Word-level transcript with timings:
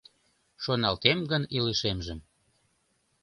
Шоналтем 0.63 1.19
гын 1.31 1.43
илышемжым 1.57 2.19